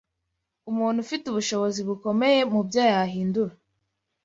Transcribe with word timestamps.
Umuntu 0.69 0.97
ufite 1.05 1.25
ubushobozi 1.27 1.79
bukomeye 1.89 2.39
mu 2.51 2.59
byo 2.67 2.81
yahindura 2.91 3.53